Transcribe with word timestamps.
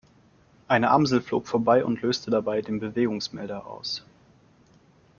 Eine 0.67 0.89
Amsel 0.89 1.21
flog 1.21 1.47
vorbei 1.47 1.85
und 1.85 2.01
löste 2.01 2.31
dabei 2.31 2.63
den 2.63 2.79
Bewegungsmelder 2.79 3.67
aus. 3.67 4.03